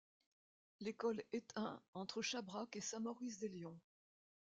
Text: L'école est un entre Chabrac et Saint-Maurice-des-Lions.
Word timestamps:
L'école 0.79 1.23
est 1.31 1.55
un 1.55 1.79
entre 1.93 2.23
Chabrac 2.23 2.75
et 2.75 2.81
Saint-Maurice-des-Lions. 2.81 3.79